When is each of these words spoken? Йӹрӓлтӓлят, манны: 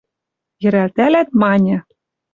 Йӹрӓлтӓлят, 0.61 1.29
манны: 1.39 1.77